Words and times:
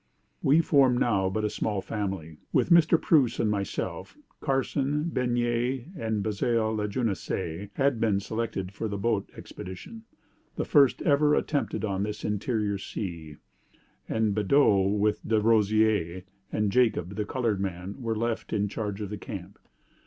"'We 0.41 0.61
formed 0.61 0.99
now 0.99 1.29
but 1.29 1.45
a 1.45 1.49
small 1.51 1.79
family. 1.79 2.37
With 2.51 2.71
Mr. 2.71 2.99
Preuss 2.99 3.39
and 3.39 3.51
myself, 3.51 4.17
Carson, 4.39 5.09
Bernier, 5.13 5.85
and 5.95 6.23
Basil 6.23 6.73
Lajeunesse 6.73 7.69
had 7.75 7.99
been 8.01 8.19
selected 8.19 8.71
for 8.71 8.87
the 8.87 8.97
boat 8.97 9.29
expedition 9.37 10.01
the 10.55 10.65
first 10.65 11.03
ever 11.03 11.35
attempted 11.35 11.85
on 11.85 12.01
this 12.01 12.25
interior 12.25 12.79
sea; 12.79 13.35
and 14.09 14.33
Badeau, 14.33 14.87
with 14.87 15.23
Derosier, 15.23 16.23
and 16.51 16.71
Jacob 16.71 17.13
(the 17.13 17.23
colored 17.25 17.59
man), 17.61 18.01
were 18.01 18.15
to 18.15 18.19
be 18.19 18.25
left 18.25 18.53
in 18.53 18.67
charge 18.67 19.01
of 19.01 19.11
the 19.11 19.19
camp. 19.19 19.59